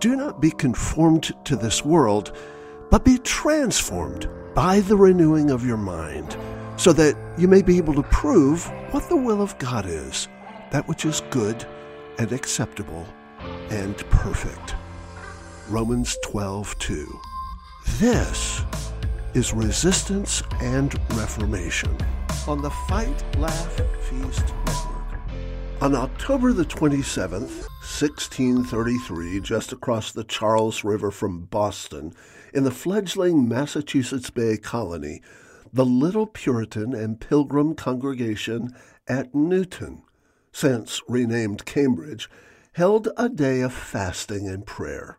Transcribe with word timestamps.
Do 0.00 0.14
not 0.14 0.40
be 0.40 0.52
conformed 0.52 1.34
to 1.44 1.56
this 1.56 1.84
world, 1.84 2.32
but 2.88 3.04
be 3.04 3.18
transformed 3.18 4.28
by 4.54 4.78
the 4.80 4.96
renewing 4.96 5.50
of 5.50 5.66
your 5.66 5.76
mind, 5.76 6.36
so 6.76 6.92
that 6.92 7.16
you 7.36 7.48
may 7.48 7.62
be 7.62 7.78
able 7.78 7.94
to 7.94 8.04
prove 8.04 8.64
what 8.92 9.08
the 9.08 9.16
will 9.16 9.42
of 9.42 9.58
God 9.58 9.86
is, 9.86 10.28
that 10.70 10.86
which 10.86 11.04
is 11.04 11.22
good 11.30 11.66
and 12.18 12.30
acceptable 12.30 13.06
and 13.70 13.96
perfect. 14.10 14.76
Romans 15.68 16.16
12:2. 16.24 17.06
This 17.98 18.62
is 19.34 19.52
resistance 19.52 20.42
and 20.60 20.94
reformation 21.16 21.96
on 22.46 22.62
the 22.62 22.70
Fight 22.88 23.24
Laugh 23.36 23.80
Feast. 24.08 24.54
On 25.80 25.94
October 25.94 26.52
the 26.52 26.64
27th, 26.64 27.68
1633, 27.70 29.38
just 29.38 29.70
across 29.70 30.10
the 30.10 30.24
Charles 30.24 30.82
River 30.82 31.12
from 31.12 31.42
Boston, 31.42 32.12
in 32.52 32.64
the 32.64 32.72
fledgling 32.72 33.46
Massachusetts 33.46 34.28
Bay 34.28 34.56
Colony, 34.56 35.22
the 35.72 35.84
little 35.84 36.26
Puritan 36.26 36.94
and 36.94 37.20
Pilgrim 37.20 37.76
congregation 37.76 38.74
at 39.06 39.32
Newton, 39.36 40.02
since 40.50 41.00
renamed 41.06 41.64
Cambridge, 41.64 42.28
held 42.72 43.08
a 43.16 43.28
day 43.28 43.60
of 43.60 43.72
fasting 43.72 44.48
and 44.48 44.66
prayer. 44.66 45.16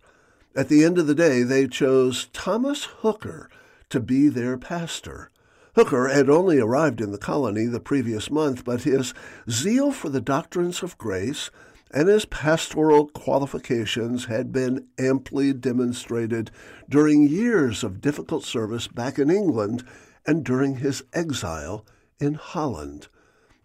At 0.58 0.68
the 0.68 0.84
end 0.84 0.98
of 0.98 1.08
the 1.08 1.16
day, 1.16 1.44
they 1.44 1.70
chose 1.70 2.28
Thomas 2.34 2.84
Hooker 2.84 3.50
to 3.90 4.02
be 4.02 4.28
their 4.28 4.58
pastor. 4.58 5.32
Hooker 5.76 6.08
had 6.08 6.30
only 6.30 6.60
arrived 6.60 7.02
in 7.02 7.12
the 7.12 7.18
colony 7.18 7.66
the 7.66 7.80
previous 7.80 8.32
month, 8.32 8.66
but 8.66 8.82
his 8.82 9.14
zeal 9.50 9.92
for 9.92 10.10
the 10.10 10.22
doctrines 10.22 10.82
of 10.84 10.98
grace 10.98 11.50
and 11.92 12.08
his 12.08 12.26
pastoral 12.26 13.08
qualifications 13.08 14.26
had 14.26 14.52
been 14.52 14.88
amply 14.98 15.54
demonstrated 15.54 16.52
during 16.88 17.28
years 17.28 17.84
of 17.84 18.02
difficult 18.02 18.44
service 18.44 18.88
back 18.88 19.18
in 19.18 19.30
England 19.30 19.84
and 20.26 20.44
during 20.44 20.78
his 20.78 21.04
exile 21.14 21.86
in 22.20 22.36
Holland. 22.36 23.08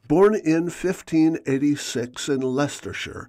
Born 0.08 0.34
in 0.34 0.64
1586 0.64 2.28
in 2.28 2.40
Leicestershire, 2.40 3.28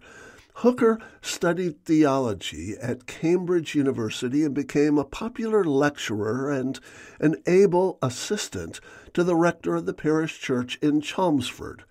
Hooker 0.60 1.00
studied 1.22 1.84
theology 1.84 2.76
at 2.82 3.08
Cambridge 3.08 3.76
University 3.76 4.46
and 4.46 4.56
became 4.56 4.98
a 4.98 5.04
popular 5.04 5.66
lecturer 5.66 6.50
and 6.50 6.80
an 7.20 7.36
able 7.46 8.00
assistant 8.02 8.80
to 9.14 9.26
the 9.26 9.36
rector 9.36 9.76
of 9.76 9.86
the 9.86 9.94
parish 9.94 10.40
church 10.40 10.80
in 10.82 11.02
Chelmsford. 11.02 11.84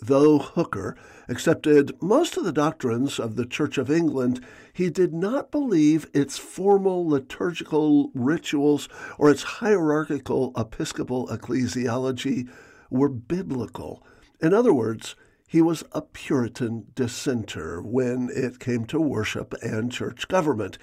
Though 0.00 0.40
Hooker 0.40 0.96
accepted 1.28 1.92
most 2.02 2.36
of 2.36 2.44
the 2.44 2.52
doctrines 2.52 3.20
of 3.20 3.36
the 3.36 3.46
Church 3.46 3.78
of 3.78 3.88
England, 3.88 4.44
he 4.72 4.90
did 4.90 5.14
not 5.14 5.52
believe 5.52 6.10
its 6.12 6.38
formal 6.38 7.08
liturgical 7.08 8.10
rituals 8.14 8.88
or 9.16 9.30
its 9.30 9.44
hierarchical 9.44 10.52
episcopal 10.56 11.28
ecclesiology 11.28 12.48
were 12.90 13.08
biblical. 13.08 14.04
In 14.40 14.52
other 14.52 14.74
words, 14.74 15.14
he 15.52 15.60
was 15.60 15.84
a 15.92 16.00
Puritan 16.00 16.86
dissenter 16.94 17.82
when 17.82 18.30
it 18.32 18.58
came 18.58 18.86
to 18.86 18.98
worship 18.98 19.52
and 19.60 19.92
church 19.92 20.26
government. 20.26 20.78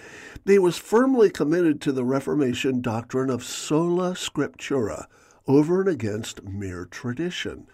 He 0.46 0.60
was 0.60 0.78
firmly 0.78 1.32
committed 1.32 1.82
to 1.82 1.92
the 1.92 2.06
Reformation 2.06 2.80
doctrine 2.80 3.32
of 3.32 3.44
sola 3.44 4.12
scriptura, 4.12 5.08
over 5.48 5.82
and 5.82 5.90
against 5.90 6.44
mere 6.44 6.86
tradition. 6.86 7.66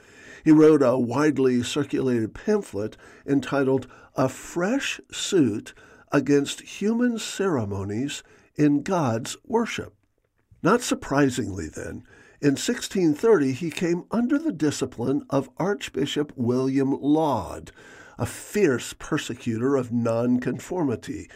He 0.45 0.53
wrote 0.53 0.81
a 0.81 0.97
widely 0.97 1.63
circulated 1.63 2.33
pamphlet 2.33 2.95
entitled 3.27 3.87
A 4.15 4.29
Fresh 4.29 5.01
Suit 5.11 5.73
Against 6.13 6.61
Human 6.61 7.19
Ceremonies 7.19 8.23
in 8.55 8.83
God's 8.83 9.35
Worship. 9.43 9.93
Not 10.63 10.79
surprisingly, 10.79 11.67
then, 11.67 12.05
in 12.45 12.51
1630, 12.51 13.53
he 13.53 13.71
came 13.71 14.05
under 14.11 14.37
the 14.37 14.51
discipline 14.51 15.25
of 15.31 15.49
Archbishop 15.57 16.31
William 16.35 16.91
Laud, 16.91 17.71
a 18.19 18.27
fierce 18.27 18.93
persecutor 18.93 19.75
of 19.75 19.91
nonconformity, 19.91 21.27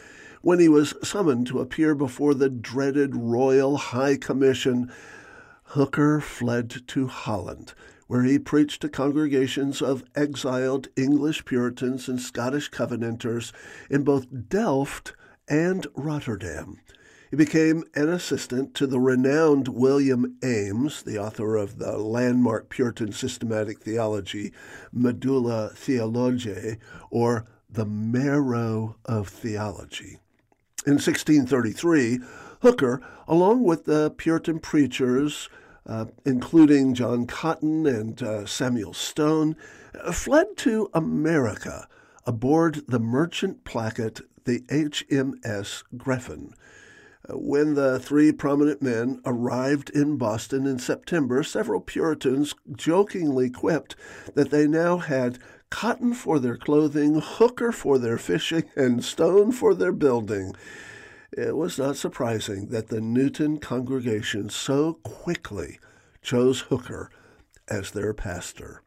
when 0.43 0.59
he 0.59 0.69
was 0.69 0.93
summoned 1.01 1.47
to 1.47 1.61
appear 1.61 1.95
before 1.95 2.35
the 2.35 2.47
dreaded 2.47 3.15
Royal 3.15 3.77
High 3.77 4.17
Commission. 4.17 4.91
Hooker 5.63 6.21
fled 6.21 6.87
to 6.89 7.07
Holland, 7.07 7.73
where 8.05 8.21
he 8.21 8.37
preached 8.37 8.83
to 8.83 8.87
congregations 8.87 9.81
of 9.81 10.03
exiled 10.15 10.89
English 10.95 11.43
Puritans 11.43 12.07
and 12.07 12.21
Scottish 12.21 12.69
Covenanters 12.69 13.51
in 13.89 14.03
both 14.03 14.27
Delft 14.47 15.15
and 15.47 15.87
Rotterdam. 15.95 16.81
He 17.29 17.35
became 17.35 17.83
an 17.93 18.09
assistant 18.09 18.73
to 18.75 18.87
the 18.87 18.99
renowned 18.99 19.67
William 19.67 20.37
Ames, 20.43 21.03
the 21.03 21.19
author 21.19 21.57
of 21.57 21.77
the 21.77 21.95
landmark 21.97 22.69
Puritan 22.69 23.11
systematic 23.11 23.81
theology, 23.81 24.51
Medulla 24.91 25.69
Theologiae, 25.75 26.79
or 27.11 27.45
the 27.69 27.85
Marrow 27.85 28.95
of 29.05 29.27
Theology. 29.27 30.17
In 30.87 30.93
1633, 30.93 32.19
Hooker, 32.63 32.99
along 33.27 33.63
with 33.63 33.85
the 33.85 34.09
Puritan 34.09 34.57
preachers, 34.57 35.49
uh, 35.85 36.05
including 36.25 36.95
John 36.95 37.27
Cotton 37.27 37.85
and 37.85 38.23
uh, 38.23 38.47
Samuel 38.47 38.93
Stone, 38.93 39.55
fled 40.11 40.57
to 40.57 40.89
America 40.95 41.87
aboard 42.25 42.87
the 42.87 42.99
merchant 42.99 43.63
packet, 43.65 44.21
the 44.45 44.61
HMS 44.61 45.83
Griffin. 45.95 46.55
When 47.31 47.75
the 47.75 47.99
three 47.99 48.31
prominent 48.31 48.81
men 48.81 49.21
arrived 49.25 49.91
in 49.91 50.17
Boston 50.17 50.65
in 50.65 50.79
September, 50.79 51.43
several 51.43 51.79
Puritans 51.79 52.55
jokingly 52.75 53.49
quipped 53.49 53.95
that 54.33 54.49
they 54.49 54.67
now 54.67 54.97
had 54.97 55.37
cotton 55.69 56.13
for 56.13 56.39
their 56.39 56.57
clothing, 56.57 57.21
hooker 57.23 57.71
for 57.71 57.99
their 57.99 58.17
fishing, 58.17 58.63
and 58.75 59.03
stone 59.03 59.51
for 59.51 59.75
their 59.75 59.91
building. 59.91 60.55
It 61.31 61.55
was 61.55 61.77
not 61.77 61.97
surprising 61.97 62.69
that 62.69 62.87
the 62.87 63.01
Newton 63.01 63.59
congregation 63.59 64.49
so 64.49 64.93
quickly 65.03 65.79
chose 66.23 66.61
Hooker 66.61 67.11
as 67.67 67.91
their 67.91 68.13
pastor. 68.13 68.81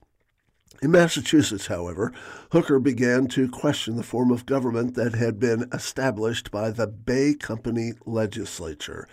In 0.80 0.90
Massachusetts, 0.90 1.66
however, 1.66 2.12
Hooker 2.50 2.78
began 2.78 3.26
to 3.28 3.48
question 3.48 3.96
the 3.96 4.02
form 4.02 4.30
of 4.30 4.46
government 4.46 4.94
that 4.94 5.14
had 5.14 5.38
been 5.38 5.68
established 5.72 6.50
by 6.50 6.70
the 6.70 6.86
Bay 6.86 7.34
Company 7.34 7.92
legislature. 8.06 9.06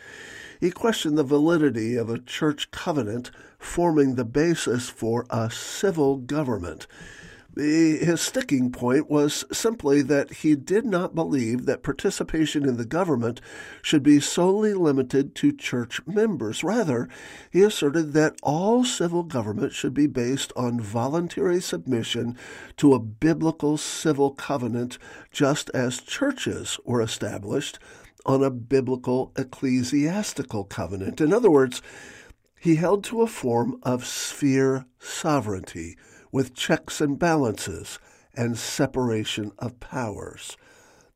He 0.60 0.72
questioned 0.72 1.18
the 1.18 1.24
validity 1.24 1.96
of 1.96 2.10
a 2.10 2.20
church 2.20 2.72
covenant 2.72 3.32
forming 3.58 4.16
the 4.16 4.26
basis 4.26 4.90
for 4.90 5.26
a 5.30 5.50
civil 5.52 6.18
government. 6.18 6.88
His 7.60 8.22
sticking 8.22 8.72
point 8.72 9.10
was 9.10 9.44
simply 9.52 10.02
that 10.04 10.32
he 10.32 10.56
did 10.56 10.86
not 10.86 11.14
believe 11.14 11.66
that 11.66 11.84
participation 11.84 12.64
in 12.64 12.78
the 12.78 12.86
government 12.86 13.42
should 13.82 14.02
be 14.02 14.22
solely 14.22 14.74
limited 14.74 15.36
to 15.36 15.52
church 15.52 16.00
members. 16.08 16.64
Rather, 16.64 17.10
he 17.52 17.62
asserted 17.62 18.14
that 18.14 18.38
all 18.42 18.86
civil 18.86 19.24
government 19.24 19.74
should 19.74 19.94
be 19.94 20.08
based 20.08 20.54
on 20.56 20.80
voluntary 20.80 21.60
submission 21.60 22.38
to 22.78 22.94
a 22.94 23.00
biblical 23.00 23.76
civil 23.76 24.32
covenant, 24.32 24.98
just 25.30 25.70
as 25.72 26.00
churches 26.00 26.80
were 26.86 27.02
established 27.02 27.78
on 28.26 28.42
a 28.42 28.50
biblical 28.50 29.34
ecclesiastical 29.38 30.64
covenant. 30.64 31.20
In 31.20 31.34
other 31.34 31.52
words, 31.52 31.82
he 32.58 32.76
held 32.76 33.04
to 33.06 33.22
a 33.22 33.28
form 33.28 33.80
of 33.84 34.06
sphere 34.06 34.86
sovereignty 35.00 35.98
with 36.32 36.54
checks 36.54 37.02
and 37.02 37.18
balances 37.18 38.00
and 38.36 38.58
separation 38.58 39.52
of 39.60 39.80
powers. 39.80 40.56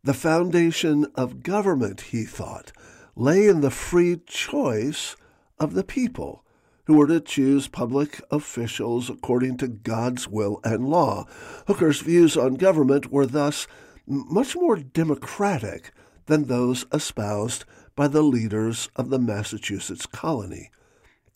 The 0.03 0.13
foundation 0.13 1.07
of 1.15 1.43
government, 1.43 2.01
he 2.01 2.25
thought, 2.25 2.71
lay 3.15 3.47
in 3.47 3.61
the 3.61 3.71
free 3.71 4.17
choice 4.25 5.15
of 5.59 5.73
the 5.73 5.83
people, 5.83 6.43
who 6.85 6.97
were 6.97 7.07
to 7.07 7.21
choose 7.21 7.67
public 7.67 8.21
officials 8.29 9.09
according 9.09 9.57
to 9.57 9.67
God's 9.67 10.27
will 10.27 10.59
and 10.63 10.89
law. 10.89 11.25
Hooker's 11.67 12.01
views 12.01 12.35
on 12.35 12.55
government 12.55 13.11
were 13.11 13.25
thus 13.25 13.67
much 14.05 14.55
more 14.55 14.75
democratic 14.75 15.91
than 16.25 16.45
those 16.45 16.85
espoused 16.91 17.63
by 17.95 18.07
the 18.07 18.21
leaders 18.21 18.89
of 18.95 19.09
the 19.09 19.19
Massachusetts 19.19 20.05
colony. 20.05 20.71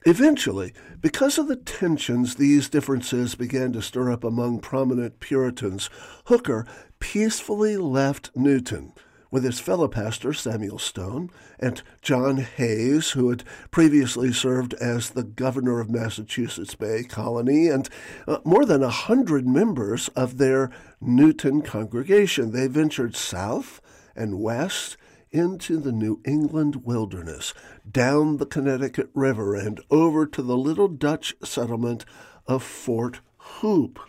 Eventually, 0.07 0.71
because 1.01 1.38
of 1.38 1.50
the 1.50 1.57
tensions 1.57 2.36
these 2.36 2.69
differences 2.69 3.36
began 3.36 3.74
to 3.74 3.81
stir 3.81 4.09
up 4.09 4.24
among 4.24 4.62
prominent 4.62 5.19
Puritans, 5.19 5.89
Hooker 6.27 6.65
peacefully 7.00 7.75
left 7.75 8.31
Newton 8.33 8.94
with 9.31 9.44
his 9.44 9.59
fellow 9.59 9.89
pastor 9.89 10.31
Samuel 10.31 10.80
Stone 10.80 11.30
and 11.59 11.81
John 12.01 12.38
Haynes, 12.38 13.09
who 13.12 13.30
had 13.30 13.44
previously 13.69 14.31
served 14.31 14.74
as 14.75 15.09
the 15.09 15.24
governor 15.24 15.81
of 15.81 15.89
Massachusetts 15.89 16.74
Bay 16.74 17.04
Colony, 17.04 17.68
and 17.68 17.89
uh, 18.30 18.38
more 18.45 18.63
than 18.63 18.83
a 18.83 18.89
hundred 18.89 19.45
members 19.45 20.07
of 20.15 20.38
their 20.38 20.71
Newton 21.01 21.62
congregation. 21.62 22.54
They 22.54 22.68
ventured 22.68 23.18
south 23.18 23.81
and 24.15 24.39
west 24.39 24.95
into 25.31 25.77
the 25.77 25.91
New 25.91 26.21
England 26.25 26.85
wilderness, 26.85 27.53
down 27.89 28.38
the 28.38 28.45
Connecticut 28.45 29.09
River, 29.13 29.56
and 29.56 29.79
over 29.89 30.25
to 30.25 30.41
the 30.41 30.57
little 30.57 30.88
Dutch 30.88 31.35
settlement 31.44 32.06
of 32.45 32.63
Fort 32.63 33.19
Hoop. 33.38 34.00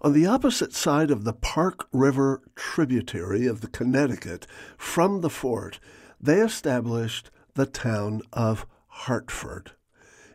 On 0.00 0.12
the 0.12 0.26
opposite 0.26 0.72
side 0.72 1.10
of 1.10 1.24
the 1.24 1.32
Park 1.32 1.86
River 1.92 2.42
tributary 2.56 3.46
of 3.46 3.60
the 3.60 3.68
Connecticut 3.68 4.46
from 4.76 5.20
the 5.20 5.30
fort, 5.30 5.78
they 6.20 6.40
established 6.40 7.30
the 7.54 7.66
town 7.66 8.22
of 8.32 8.66
Hartford. 8.88 9.72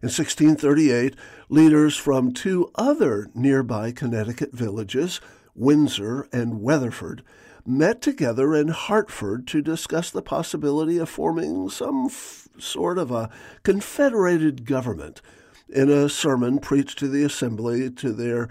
In 0.02 0.10
1638, 0.10 1.16
leaders 1.50 1.98
from 1.98 2.32
two 2.32 2.72
other 2.76 3.30
nearby 3.34 3.92
Connecticut 3.92 4.54
villages, 4.54 5.20
Windsor 5.56 6.30
and 6.32 6.62
Wethersfield, 6.62 7.24
met 7.68 8.02
together 8.02 8.56
in 8.56 8.70
Hartford 8.70 9.46
to 9.48 9.62
discuss 9.62 10.10
the 10.10 10.22
possibility 10.22 10.98
of 10.98 11.10
forming 11.10 11.70
some 11.70 12.06
f- 12.06 12.48
sort 12.58 12.98
of 12.98 13.12
a 13.12 13.30
confederated 13.64 14.66
government. 14.66 15.22
In 15.68 15.92
a 15.92 16.08
sermon 16.08 16.60
preached 16.60 16.98
to 17.00 17.10
the 17.10 17.26
assembly 17.26 17.90
to 17.92 18.14
their 18.14 18.48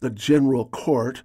the 0.00 0.08
general 0.08 0.64
court, 0.64 1.22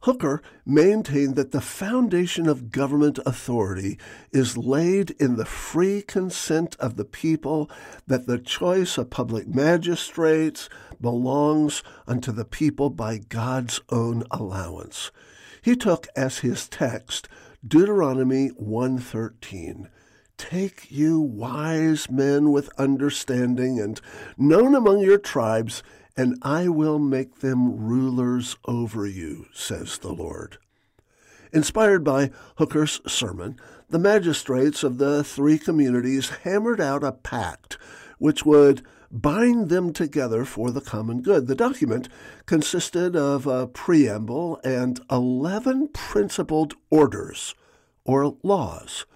Hooker 0.00 0.40
maintained 0.64 1.36
that 1.36 1.52
the 1.52 1.60
foundation 1.60 2.48
of 2.48 2.70
government 2.70 3.18
authority 3.26 3.98
is 4.32 4.56
laid 4.56 5.10
in 5.18 5.36
the 5.36 5.44
free 5.44 6.00
consent 6.00 6.76
of 6.78 6.96
the 6.96 7.04
people, 7.04 7.70
that 8.06 8.26
the 8.26 8.38
choice 8.38 8.98
of 8.98 9.10
public 9.10 9.46
magistrates 9.46 10.68
belongs 11.00 11.82
unto 12.06 12.32
the 12.32 12.44
people 12.44 12.88
by 12.88 13.18
God's 13.18 13.80
own 13.90 14.22
allowance. 14.30 15.10
He 15.66 15.74
took 15.74 16.06
as 16.14 16.38
his 16.38 16.68
text 16.68 17.26
Deuteronomy 17.66 18.50
113. 18.50 19.88
Take 20.36 20.92
you 20.92 21.18
wise 21.18 22.08
men 22.08 22.52
with 22.52 22.70
understanding 22.78 23.80
and 23.80 24.00
known 24.38 24.76
among 24.76 25.00
your 25.00 25.18
tribes 25.18 25.82
and 26.16 26.38
I 26.40 26.68
will 26.68 27.00
make 27.00 27.40
them 27.40 27.84
rulers 27.84 28.54
over 28.64 29.08
you, 29.08 29.46
says 29.52 29.98
the 29.98 30.12
Lord. 30.12 30.58
Inspired 31.52 32.04
by 32.04 32.30
Hooker's 32.58 33.00
sermon, 33.04 33.58
the 33.90 33.98
magistrates 33.98 34.84
of 34.84 34.98
the 34.98 35.24
three 35.24 35.58
communities 35.58 36.28
hammered 36.44 36.80
out 36.80 37.02
a 37.02 37.10
pact 37.10 37.76
which 38.18 38.46
would 38.46 38.86
bind 39.10 39.68
them 39.68 39.92
together 39.92 40.44
for 40.44 40.70
the 40.70 40.80
common 40.80 41.22
good. 41.22 41.46
The 41.46 41.54
document 41.54 42.08
consisted 42.46 43.16
of 43.16 43.46
a 43.46 43.66
preamble 43.66 44.60
and 44.64 45.00
11 45.10 45.88
principled 45.88 46.74
orders 46.90 47.54
or 48.04 48.36
laws 48.42 49.06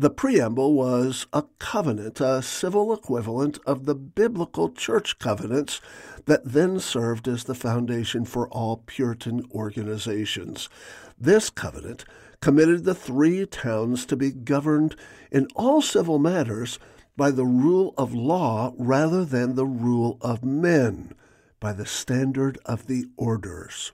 the 0.00 0.08
preamble 0.08 0.72
was 0.72 1.26
a 1.30 1.44
covenant, 1.58 2.22
a 2.22 2.40
civil 2.40 2.90
equivalent 2.90 3.58
of 3.66 3.84
the 3.84 3.94
biblical 3.94 4.70
church 4.70 5.18
covenants 5.18 5.78
that 6.24 6.42
then 6.42 6.80
served 6.80 7.28
as 7.28 7.44
the 7.44 7.54
foundation 7.54 8.24
for 8.24 8.48
all 8.48 8.78
Puritan 8.86 9.44
organizations. 9.52 10.70
This 11.18 11.50
covenant 11.50 12.06
committed 12.40 12.84
the 12.84 12.94
three 12.94 13.44
towns 13.44 14.06
to 14.06 14.16
be 14.16 14.30
governed 14.30 14.96
in 15.30 15.48
all 15.54 15.82
civil 15.82 16.18
matters 16.18 16.78
by 17.16 17.30
the 17.30 17.44
rule 17.44 17.94
of 17.96 18.14
law 18.14 18.72
rather 18.78 19.24
than 19.24 19.54
the 19.54 19.66
rule 19.66 20.18
of 20.20 20.44
men, 20.44 21.12
by 21.58 21.72
the 21.72 21.86
standard 21.86 22.58
of 22.64 22.86
the 22.86 23.06
orders. 23.16 23.92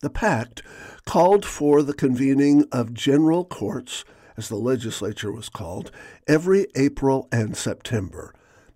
The 0.00 0.10
pact 0.10 0.62
called 1.06 1.44
for 1.44 1.82
the 1.82 1.94
convening 1.94 2.66
of 2.72 2.94
general 2.94 3.44
courts 3.44 4.04
as 4.36 4.48
the 4.48 4.56
legislature 4.56 5.32
was 5.32 5.48
called, 5.48 5.90
every 6.26 6.66
April 6.74 7.28
and 7.30 7.56
September. 7.56 8.34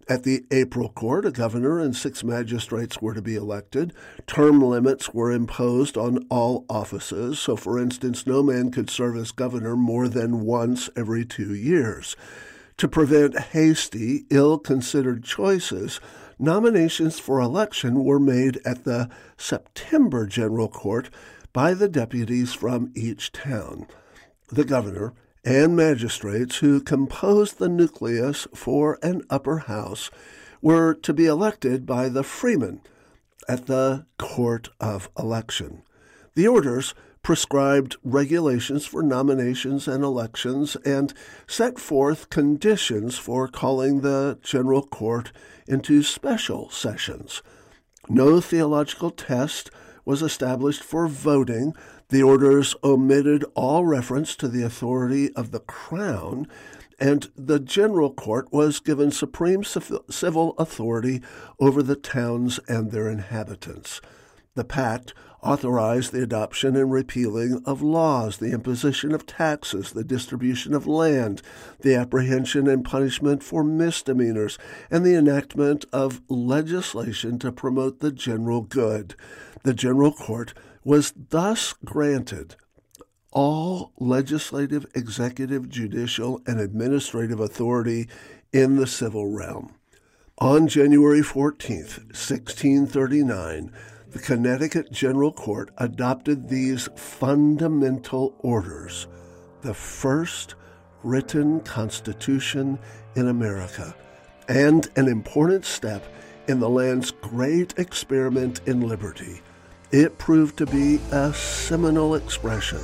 At 0.08 0.22
the 0.22 0.44
April 0.52 0.90
court, 0.90 1.24
a 1.24 1.32
governor 1.32 1.80
and 1.80 1.96
six 1.96 2.22
magistrates 2.22 3.02
were 3.02 3.14
to 3.14 3.22
be 3.22 3.34
elected. 3.34 3.92
Term 4.28 4.60
limits 4.60 5.12
were 5.12 5.32
imposed 5.32 5.96
on 5.96 6.24
all 6.30 6.64
offices, 6.70 7.40
so 7.40 7.56
for 7.56 7.78
instance, 7.78 8.24
no 8.24 8.40
man 8.42 8.70
could 8.70 8.88
serve 8.88 9.16
as 9.16 9.32
governor 9.32 9.74
more 9.74 10.06
than 10.06 10.44
once 10.44 10.88
every 10.94 11.24
two 11.24 11.52
years. 11.52 12.14
To 12.78 12.88
prevent 12.88 13.38
hasty, 13.38 14.26
ill 14.28 14.58
considered 14.58 15.24
choices, 15.24 15.98
nominations 16.38 17.18
for 17.18 17.40
election 17.40 18.04
were 18.04 18.20
made 18.20 18.60
at 18.66 18.84
the 18.84 19.08
September 19.38 20.26
General 20.26 20.68
Court 20.68 21.08
by 21.54 21.72
the 21.72 21.88
deputies 21.88 22.52
from 22.52 22.92
each 22.94 23.32
town. 23.32 23.86
The 24.48 24.64
governor 24.64 25.14
and 25.42 25.74
magistrates 25.74 26.56
who 26.56 26.82
composed 26.82 27.58
the 27.58 27.70
nucleus 27.70 28.46
for 28.54 28.98
an 29.02 29.22
upper 29.30 29.58
house 29.58 30.10
were 30.60 30.92
to 30.92 31.14
be 31.14 31.24
elected 31.24 31.86
by 31.86 32.10
the 32.10 32.22
freemen 32.22 32.82
at 33.48 33.66
the 33.66 34.04
court 34.18 34.68
of 34.80 35.08
election. 35.18 35.82
The 36.34 36.46
orders 36.46 36.92
prescribed 37.26 37.96
regulations 38.04 38.86
for 38.86 39.02
nominations 39.02 39.88
and 39.88 40.04
elections 40.04 40.76
and 40.84 41.12
set 41.48 41.76
forth 41.76 42.30
conditions 42.30 43.18
for 43.18 43.48
calling 43.48 44.00
the 44.00 44.38
general 44.44 44.86
court 44.86 45.32
into 45.66 46.04
special 46.04 46.70
sessions. 46.70 47.42
No 48.08 48.40
theological 48.40 49.10
test 49.10 49.72
was 50.04 50.22
established 50.22 50.84
for 50.84 51.08
voting 51.08 51.74
the 52.10 52.22
orders 52.22 52.76
omitted 52.84 53.44
all 53.56 53.84
reference 53.84 54.36
to 54.36 54.46
the 54.46 54.62
authority 54.62 55.34
of 55.34 55.50
the 55.50 55.58
crown, 55.58 56.46
and 56.96 57.28
the 57.34 57.58
general 57.58 58.12
court 58.12 58.52
was 58.52 58.78
given 58.78 59.10
supreme 59.10 59.64
civil 59.64 60.54
authority 60.58 61.22
over 61.58 61.82
the 61.82 61.96
towns 61.96 62.60
and 62.68 62.92
their 62.92 63.10
inhabitants. 63.10 64.00
The 64.56 64.64
pact 64.64 65.12
authorized 65.42 66.12
the 66.12 66.22
adoption 66.22 66.76
and 66.76 66.90
repealing 66.90 67.62
of 67.66 67.82
laws, 67.82 68.38
the 68.38 68.52
imposition 68.52 69.12
of 69.12 69.26
taxes, 69.26 69.92
the 69.92 70.02
distribution 70.02 70.72
of 70.72 70.86
land, 70.86 71.42
the 71.80 71.94
apprehension 71.94 72.66
and 72.66 72.82
punishment 72.82 73.42
for 73.42 73.62
misdemeanors, 73.62 74.56
and 74.90 75.04
the 75.04 75.14
enactment 75.14 75.84
of 75.92 76.22
legislation 76.30 77.38
to 77.38 77.52
promote 77.52 78.00
the 78.00 78.10
general 78.10 78.62
good. 78.62 79.14
The 79.62 79.74
General 79.74 80.12
Court 80.12 80.54
was 80.84 81.12
thus 81.14 81.74
granted 81.84 82.56
all 83.32 83.92
legislative, 83.98 84.86
executive, 84.94 85.68
judicial, 85.68 86.40
and 86.46 86.58
administrative 86.58 87.40
authority 87.40 88.08
in 88.54 88.76
the 88.76 88.86
civil 88.86 89.26
realm. 89.26 89.74
On 90.38 90.66
January 90.66 91.22
14, 91.22 91.76
1639, 91.76 93.70
the 94.10 94.18
Connecticut 94.18 94.90
General 94.92 95.32
Court 95.32 95.70
adopted 95.78 96.48
these 96.48 96.88
fundamental 96.96 98.34
orders, 98.38 99.06
the 99.62 99.74
first 99.74 100.54
written 101.02 101.60
constitution 101.60 102.78
in 103.14 103.28
America, 103.28 103.94
and 104.48 104.88
an 104.96 105.08
important 105.08 105.64
step 105.64 106.04
in 106.48 106.60
the 106.60 106.68
land's 106.68 107.10
great 107.10 107.78
experiment 107.78 108.60
in 108.66 108.80
liberty 108.80 109.42
it 109.92 110.18
proved 110.18 110.56
to 110.58 110.66
be 110.66 111.00
a 111.12 111.32
seminal 111.32 112.16
expression 112.16 112.80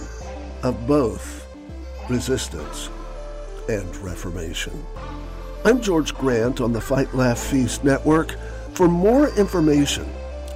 of 0.62 0.86
both 0.86 1.46
resistance 2.08 2.90
and 3.68 3.96
reformation. 3.96 4.86
I'm 5.64 5.80
George 5.80 6.14
Grant 6.14 6.60
on 6.60 6.72
the 6.72 6.80
Fight 6.80 7.12
Laugh 7.14 7.38
Feast 7.38 7.82
Network. 7.82 8.36
For 8.74 8.88
more 8.88 9.28
information 9.36 10.08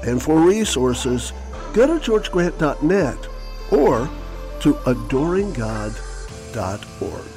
and 0.06 0.22
for 0.22 0.40
resources, 0.40 1.32
go 1.74 1.86
to 1.86 1.94
georgegrant.net 1.94 3.28
or 3.70 4.08
to 4.60 4.74
adoringgod.org. 4.74 7.35